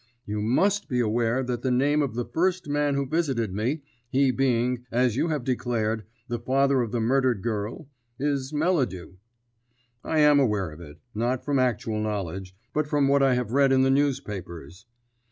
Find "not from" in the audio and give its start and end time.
11.13-11.59